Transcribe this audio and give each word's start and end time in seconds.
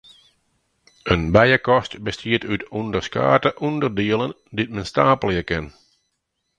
In 1.13 1.23
bijekast 1.35 1.93
bestiet 2.05 2.43
út 2.53 2.63
ûnderskate 2.79 3.49
ûnderdielen 3.67 4.31
dy't 4.55 4.73
men 4.73 4.87
steapelje 4.91 5.43
kin. 5.49 5.65